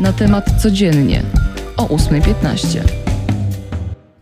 Na 0.00 0.12
temat 0.12 0.62
codziennie 0.62 1.22
o 1.76 1.86
8.15. 1.86 2.80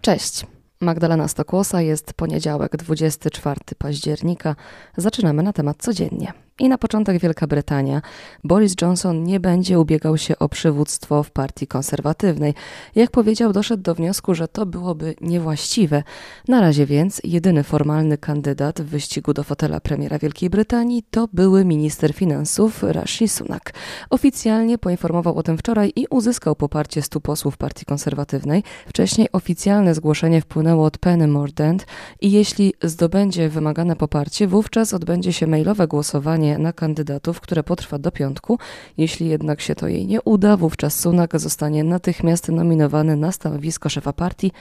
Cześć. 0.00 0.46
Magdalena 0.80 1.28
Stokłosa 1.28 1.80
jest 1.80 2.14
poniedziałek, 2.14 2.76
24 2.76 3.60
października. 3.78 4.56
Zaczynamy 4.96 5.42
na 5.42 5.52
temat 5.52 5.76
codziennie. 5.78 6.46
I 6.60 6.68
na 6.68 6.78
początek 6.78 7.18
Wielka 7.18 7.46
Brytania. 7.46 8.02
Boris 8.44 8.74
Johnson 8.82 9.24
nie 9.24 9.40
będzie 9.40 9.80
ubiegał 9.80 10.18
się 10.18 10.38
o 10.38 10.48
przywództwo 10.48 11.22
w 11.22 11.30
partii 11.30 11.66
konserwatywnej. 11.66 12.54
Jak 12.94 13.10
powiedział, 13.10 13.52
doszedł 13.52 13.82
do 13.82 13.94
wniosku, 13.94 14.34
że 14.34 14.48
to 14.48 14.66
byłoby 14.66 15.14
niewłaściwe. 15.20 16.02
Na 16.48 16.60
razie 16.60 16.87
więc 16.87 17.20
jedyny 17.24 17.62
formalny 17.62 18.19
kandydat 18.19 18.82
w 18.82 18.84
wyścigu 18.84 19.32
do 19.32 19.45
fotela 19.45 19.80
premiera 19.80 20.19
Wielkiej 20.19 20.50
Brytanii 20.50 21.02
to 21.10 21.28
były 21.33 21.64
minister 21.64 22.14
finansów 22.14 22.83
Rishi 22.83 23.28
Sunak. 23.28 23.73
Oficjalnie 24.11 24.78
poinformował 24.78 25.36
o 25.36 25.42
tym 25.42 25.59
wczoraj 25.59 25.92
i 25.97 26.06
uzyskał 26.11 26.56
poparcie 26.56 27.02
stu 27.02 27.20
posłów 27.20 27.56
partii 27.56 27.84
konserwatywnej. 27.84 28.62
Wcześniej 28.86 29.28
oficjalne 29.33 29.95
zgłoszenie 29.95 30.41
wpłynęło 30.41 30.84
od 30.84 30.98
Penny 30.98 31.27
Mordaunt 31.28 31.86
i 32.20 32.30
jeśli 32.30 32.75
zdobędzie 32.83 33.48
wymagane 33.48 33.97
poparcie, 33.97 34.47
wówczas 34.47 34.95
odbędzie 34.95 35.33
się 35.33 35.47
mailowe 35.47 35.88
głosowanie 35.88 36.45
na 36.59 36.73
kandydatów, 36.73 37.41
które 37.41 37.62
potrwa 37.62 37.98
do 37.98 38.10
piątku. 38.10 38.59
Jeśli 38.96 39.28
jednak 39.28 39.60
się 39.60 39.74
to 39.74 39.88
jej 39.88 40.06
nie 40.06 40.23
uda, 40.23 40.56
wówczas 40.56 41.00
Sunak 41.00 41.41
zostanie 41.41 41.84
natychmiast 41.84 42.48
nominowany 42.48 43.16
na 43.16 43.32
stanowisko 43.32 43.88
szefa 43.88 44.12
partii 44.12 44.52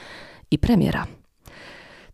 i 0.52 0.60
premiera 0.60 1.08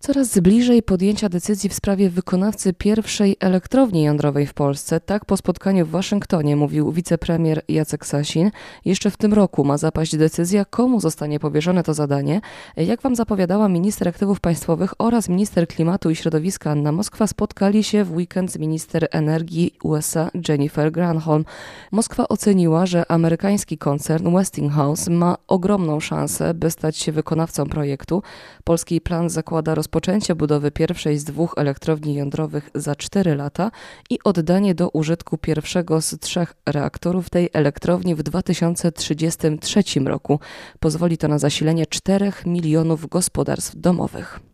coraz 0.01 0.39
bliżej 0.39 0.83
podjęcia 0.83 1.29
decyzji 1.29 1.69
w 1.69 1.73
sprawie 1.73 2.09
wykonawcy 2.09 2.73
pierwszej 2.73 3.37
elektrowni 3.39 4.03
jądrowej 4.03 4.47
w 4.47 4.53
Polsce. 4.53 4.99
Tak 4.99 5.25
po 5.25 5.37
spotkaniu 5.37 5.85
w 5.85 5.89
Waszyngtonie 5.89 6.55
mówił 6.55 6.91
wicepremier 6.91 7.61
Jacek 7.67 8.05
Sasin. 8.05 8.51
Jeszcze 8.85 9.11
w 9.11 9.17
tym 9.17 9.33
roku 9.33 9.63
ma 9.63 9.77
zapaść 9.77 10.17
decyzja, 10.17 10.65
komu 10.65 10.99
zostanie 10.99 11.39
powierzone 11.39 11.83
to 11.83 11.93
zadanie. 11.93 12.41
Jak 12.77 13.01
wam 13.01 13.15
zapowiadała 13.15 13.69
minister 13.69 14.07
aktywów 14.07 14.39
państwowych 14.39 14.93
oraz 14.97 15.29
minister 15.29 15.67
klimatu 15.67 16.09
i 16.09 16.15
środowiska 16.15 16.71
Anna 16.71 16.91
Moskwa 16.91 17.27
spotkali 17.27 17.83
się 17.83 18.03
w 18.03 18.15
weekend 18.15 18.51
z 18.51 18.57
minister 18.57 19.07
energii 19.11 19.73
USA 19.83 20.29
Jennifer 20.49 20.91
Granholm. 20.91 21.45
Moskwa 21.91 22.27
oceniła, 22.27 22.85
że 22.85 23.11
amerykański 23.11 23.77
koncern 23.77 24.35
Westinghouse 24.35 25.07
ma 25.07 25.37
ogromną 25.47 25.99
szansę, 25.99 26.53
by 26.53 26.71
stać 26.71 26.97
się 26.97 27.11
wykonawcą 27.11 27.65
projektu. 27.65 28.23
Polski 28.63 29.01
plan 29.01 29.29
zakłada 29.29 29.75
rozpoczęcie 29.75 29.90
rozpoczęcie 29.91 30.35
budowy 30.35 30.71
pierwszej 30.71 31.17
z 31.17 31.23
dwóch 31.23 31.53
elektrowni 31.57 32.15
jądrowych 32.15 32.69
za 32.75 32.95
4 32.95 33.35
lata 33.35 33.71
i 34.09 34.19
oddanie 34.23 34.75
do 34.75 34.89
użytku 34.89 35.37
pierwszego 35.37 36.01
z 36.01 36.19
trzech 36.19 36.53
reaktorów 36.65 37.29
tej 37.29 37.49
elektrowni 37.53 38.15
w 38.15 38.23
2033 38.23 39.83
roku. 40.05 40.39
Pozwoli 40.79 41.17
to 41.17 41.27
na 41.27 41.39
zasilenie 41.39 41.85
4 41.85 42.31
milionów 42.45 43.09
gospodarstw 43.09 43.75
domowych. 43.75 44.50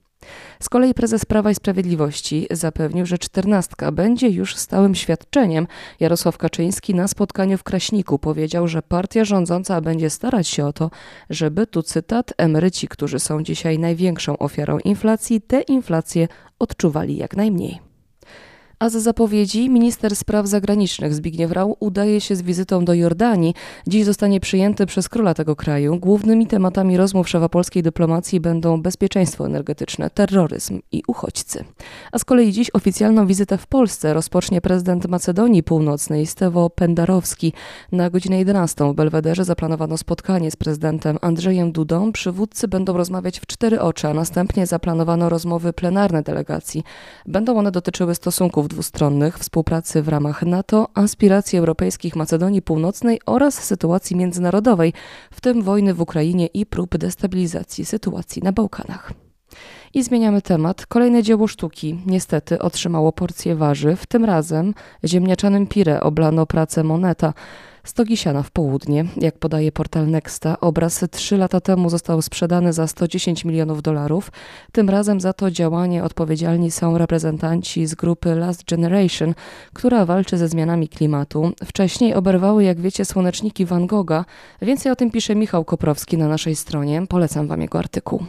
Z 0.60 0.70
kolei 0.70 0.94
prezes 0.94 1.26
Prawa 1.26 1.52
i 1.52 1.56
Sprawiedliwości 1.56 2.48
zapewnił, 2.52 3.06
że 3.06 3.18
czternastka 3.18 3.92
będzie 3.92 4.30
już 4.30 4.56
stałym 4.56 4.96
świadczeniem. 4.96 5.68
Jarosław 6.00 6.38
Kaczyński 6.38 6.96
na 6.96 7.08
spotkaniu 7.08 7.58
w 7.58 7.64
Kraśniku 7.64 8.20
powiedział, 8.20 8.68
że 8.68 8.82
partia 8.82 9.26
rządząca 9.26 9.82
będzie 9.82 10.10
starać 10.10 10.48
się 10.48 10.66
o 10.66 10.74
to, 10.74 10.92
żeby, 11.30 11.68
tu 11.68 11.84
cytat, 11.84 12.34
emeryci, 12.38 12.88
którzy 12.88 13.20
są 13.20 13.44
dzisiaj 13.44 13.80
największą 13.80 14.38
ofiarą 14.38 14.80
inflacji, 14.80 15.42
tę 15.42 15.62
inflację 15.62 16.28
odczuwali 16.60 17.18
jak 17.18 17.36
najmniej. 17.36 17.87
A 18.80 18.90
z 18.90 18.94
zapowiedzi 18.94 19.70
minister 19.70 20.16
spraw 20.16 20.48
zagranicznych 20.48 21.14
Zbigniew 21.14 21.52
Rau 21.52 21.78
udaje 21.80 22.22
się 22.22 22.36
z 22.36 22.42
wizytą 22.42 22.86
do 22.86 22.94
Jordanii. 22.94 23.54
Dziś 23.88 24.06
zostanie 24.06 24.40
przyjęty 24.40 24.86
przez 24.86 25.10
króla 25.10 25.34
tego 25.34 25.56
kraju. 25.56 26.00
Głównymi 26.00 26.48
tematami 26.48 26.98
rozmów 26.98 27.30
szefa 27.30 27.50
polskiej 27.50 27.84
dyplomacji 27.84 28.40
będą 28.40 28.82
bezpieczeństwo 28.82 29.46
energetyczne, 29.46 30.10
terroryzm 30.10 30.80
i 30.92 31.04
uchodźcy. 31.08 31.64
A 32.12 32.20
z 32.20 32.26
kolei 32.26 32.52
dziś 32.52 32.70
oficjalną 32.74 33.28
wizytę 33.28 33.58
w 33.58 33.68
Polsce 33.68 34.14
rozpocznie 34.14 34.62
prezydent 34.62 35.08
Macedonii 35.08 35.64
Północnej 35.64 36.26
Stewo 36.26 36.70
Pendarowski. 36.70 37.54
Na 37.92 38.10
godzinę 38.10 38.38
11 38.40 38.92
w 38.92 38.94
Belwederze 38.94 39.46
zaplanowano 39.46 39.98
spotkanie 39.98 40.52
z 40.52 40.56
prezydentem 40.56 41.18
Andrzejem 41.22 41.72
Dudą. 41.72 42.12
Przywódcy 42.12 42.68
będą 42.68 42.98
rozmawiać 42.98 43.40
w 43.40 43.46
cztery 43.46 43.82
oczy, 43.82 44.08
a 44.08 44.14
następnie 44.14 44.66
zaplanowano 44.68 45.30
rozmowy 45.30 45.74
plenarne 45.74 46.24
delegacji. 46.24 46.84
Będą 47.26 47.58
one 47.58 47.72
dotyczyły 47.72 48.16
stosunków 48.16 48.67
dwustronnych, 48.68 49.38
współpracy 49.40 50.02
w 50.02 50.08
ramach 50.08 50.44
NATO, 50.44 50.88
aspiracji 50.94 51.60
europejskich 51.60 52.16
Macedonii 52.16 52.62
Północnej 52.62 53.20
oraz 53.26 53.64
sytuacji 53.64 54.16
międzynarodowej, 54.16 54.94
w 55.32 55.42
tym 55.42 55.62
wojny 55.62 55.94
w 55.94 56.02
Ukrainie 56.02 56.48
i 56.48 56.66
prób 56.66 56.98
destabilizacji 56.98 57.86
sytuacji 57.86 58.42
na 58.44 58.52
Bałkanach. 58.52 59.27
I 59.94 60.04
zmieniamy 60.04 60.42
temat. 60.42 60.86
Kolejne 60.86 61.24
dzieło 61.24 61.48
sztuki 61.48 62.00
niestety 62.06 62.60
otrzymało 62.60 63.12
porcję 63.12 63.56
warzyw. 63.56 64.06
Tym 64.06 64.26
razem 64.26 64.74
ziemniaczanym 65.06 65.68
pire 65.68 66.02
oblano 66.02 66.46
pracę 66.46 66.84
Moneta. 66.84 67.34
Stogi 67.88 68.18
siana 68.18 68.44
w 68.44 68.52
południe. 68.52 69.06
Jak 69.18 69.38
podaje 69.38 69.72
portal 69.72 70.08
Nexta, 70.08 70.60
obraz 70.60 71.06
trzy 71.12 71.38
lata 71.38 71.62
temu 71.62 71.90
został 71.90 72.22
sprzedany 72.22 72.74
za 72.74 72.88
110 72.88 73.46
milionów 73.46 73.82
dolarów. 73.82 74.32
Tym 74.72 74.90
razem 74.90 75.22
za 75.22 75.34
to 75.34 75.52
działanie 75.52 76.04
odpowiedzialni 76.04 76.72
są 76.72 76.98
reprezentanci 76.98 77.86
z 77.86 77.96
grupy 77.96 78.36
Last 78.36 78.64
Generation, 78.70 79.34
która 79.74 80.06
walczy 80.06 80.38
ze 80.38 80.48
zmianami 80.48 80.90
klimatu. 80.90 81.52
Wcześniej 81.66 82.14
oberwały, 82.14 82.64
jak 82.64 82.80
wiecie, 82.80 83.06
słoneczniki 83.06 83.66
Van 83.66 83.88
Gogha. 83.88 84.26
Więcej 84.62 84.92
o 84.92 84.96
tym 84.96 85.12
pisze 85.12 85.36
Michał 85.36 85.66
Koprowski 85.66 86.18
na 86.18 86.28
naszej 86.28 86.56
stronie. 86.56 87.08
Polecam 87.10 87.48
wam 87.48 87.62
jego 87.62 87.80
artykuł. 87.80 88.24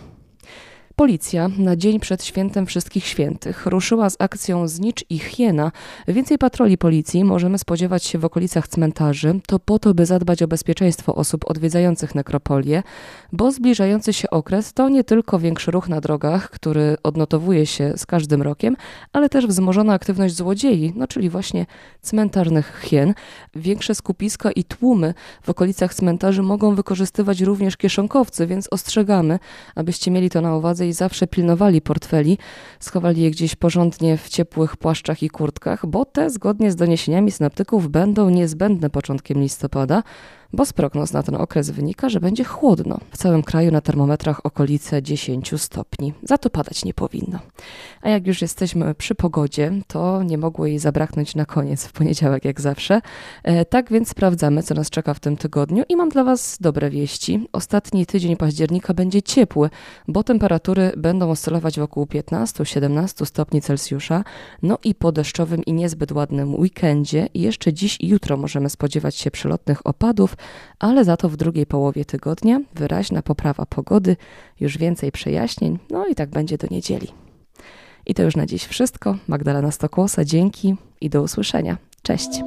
Policja 0.98 1.48
na 1.59 1.76
dzień 1.76 2.00
przed 2.00 2.25
świętem 2.25 2.66
Wszystkich 2.66 3.06
Świętych 3.06 3.66
ruszyła 3.66 4.10
z 4.10 4.16
akcją 4.19 4.69
Znicz 4.69 5.04
i 5.10 5.19
Hiena. 5.19 5.72
Więcej 6.09 6.38
patroli 6.38 6.78
policji 6.78 7.25
możemy 7.25 7.59
spodziewać 7.59 8.04
się 8.04 8.19
w 8.19 8.25
okolicach 8.25 8.69
cmentarzy. 8.69 9.41
To 9.47 9.58
po 9.58 9.78
to, 9.78 9.94
by 9.94 10.06
zadbać 10.06 10.42
o 10.42 10.48
bezpieczeństwo 10.48 11.14
osób 11.14 11.50
odwiedzających 11.50 12.14
nekropolię, 12.14 12.82
bo 13.32 13.53
zbliżający 13.53 14.12
się 14.12 14.31
okres 14.31 14.72
to 14.72 14.88
nie 14.88 15.04
tylko 15.04 15.38
większy 15.38 15.70
ruch 15.70 15.88
na 15.88 16.00
drogach, 16.00 16.50
który 16.50 16.97
odnotowuje 17.03 17.66
się 17.66 17.92
z 17.97 18.06
każdym 18.06 18.42
rokiem, 18.42 18.76
ale 19.12 19.28
też 19.28 19.47
wzmożona 19.47 19.92
aktywność 19.92 20.34
złodziei, 20.34 20.92
no 20.97 21.06
czyli 21.06 21.31
właśnie 21.31 21.66
cmentarnych 22.03 22.81
hien. 22.84 23.14
Większe 23.54 23.94
skupiska 23.94 24.53
i 24.53 24.64
tłumy 24.64 25.14
w 25.42 25.50
okolicach 25.50 25.94
cmentarzy 25.94 26.42
mogą 26.42 26.75
wykorzystywać 26.75 27.41
również 27.41 27.76
kieszonkowcy, 27.76 28.47
więc 28.47 28.69
ostrzegamy, 28.70 29.38
abyście 29.75 30.10
mieli 30.10 30.31
to 30.31 30.41
na 30.41 30.56
uwadze 30.56 30.88
zawsze 30.93 31.26
pilnowali 31.26 31.81
portfeli, 31.81 32.38
schowali 32.81 33.22
je 33.22 33.31
gdzieś 33.31 33.56
porządnie 33.56 34.16
w 34.16 34.28
ciepłych 34.28 34.76
płaszczach 34.76 35.22
i 35.22 35.31
kurtkach, 35.31 35.87
bo 35.87 36.04
te, 36.04 36.31
zgodnie 36.31 36.72
z 36.72 36.76
doniesieniami 36.76 37.31
synoptyków, 37.31 37.88
będą 37.88 38.31
niezbędne 38.31 38.91
początkiem 38.91 39.41
listopada, 39.41 40.03
bo 40.53 40.65
z 40.65 40.72
prognoz 40.72 41.12
na 41.12 41.22
ten 41.22 41.34
okres 41.34 41.71
wynika, 41.71 42.09
że 42.09 42.21
będzie 42.21 42.44
chłodno. 42.44 42.99
W 43.10 43.16
całym 43.16 43.43
kraju 43.43 43.72
na 43.72 43.81
termometrach 43.81 44.47
okolice 44.47 45.03
10 45.03 45.54
stopni. 45.56 46.12
Za 46.22 46.38
to 46.38 46.50
padać 46.50 46.84
nie 46.84 46.94
powinno. 46.94 47.38
A 48.03 48.09
jak 48.09 48.26
już 48.26 48.43
jesteśmy 48.43 48.94
przy 48.94 49.15
pogodzie, 49.15 49.72
to 49.87 50.22
nie 50.22 50.38
mogło 50.38 50.66
jej 50.66 50.78
zabraknąć 50.78 51.34
na 51.34 51.44
koniec 51.44 51.87
w 51.87 51.93
poniedziałek, 51.93 52.44
jak 52.44 52.60
zawsze. 52.60 53.00
E, 53.43 53.65
tak 53.65 53.91
więc 53.91 54.09
sprawdzamy, 54.09 54.62
co 54.62 54.75
nas 54.75 54.91
czeka 54.91 55.15
w 55.15 55.20
tym 55.20 55.37
tygodniu 55.37 55.84
i 55.88 55.97
mam 55.97 56.09
dla 56.09 56.25
Was 56.25 56.56
dobre 56.60 56.91
wieści. 56.91 57.49
Ostatni 57.53 58.06
tydzień 58.06 58.37
października 58.37 58.94
będzie 58.94 59.22
ciepły, 59.22 59.70
bo 60.09 60.22
temperatury 60.78 61.02
będą 61.02 61.30
oscylować 61.30 61.78
wokół 61.78 62.04
15-17 62.04 63.26
stopni 63.26 63.62
Celsjusza. 63.62 64.24
No 64.62 64.78
i 64.84 64.94
po 64.94 65.12
deszczowym 65.12 65.62
i 65.64 65.72
niezbyt 65.72 66.12
ładnym 66.12 66.54
weekendzie 66.54 67.28
jeszcze 67.34 67.72
dziś 67.72 67.96
i 68.00 68.08
jutro 68.08 68.36
możemy 68.36 68.70
spodziewać 68.70 69.16
się 69.16 69.30
przelotnych 69.30 69.86
opadów, 69.86 70.36
ale 70.78 71.04
za 71.04 71.16
to 71.16 71.28
w 71.28 71.36
drugiej 71.36 71.66
połowie 71.66 72.04
tygodnia 72.04 72.60
wyraźna 72.75 73.22
poprawa 73.22 73.66
pogody, 73.66 74.16
już 74.60 74.78
więcej 74.78 75.12
przejaśnień, 75.12 75.78
no 75.90 76.06
i 76.06 76.14
tak 76.14 76.30
będzie 76.30 76.58
do 76.58 76.66
niedzieli. 76.70 77.08
I 78.06 78.14
to 78.14 78.22
już 78.22 78.36
na 78.36 78.46
dziś 78.46 78.64
wszystko. 78.64 79.16
Magdalena 79.28 79.70
Stokłosa, 79.70 80.24
dzięki 80.24 80.76
i 81.00 81.10
do 81.10 81.22
usłyszenia. 81.22 81.76
Cześć. 82.02 82.40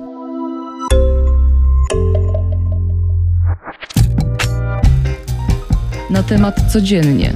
Na 6.10 6.24
temat 6.24 6.72
codziennie 6.74 7.34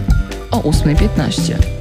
o 0.59 0.71
8.15. 0.71 1.74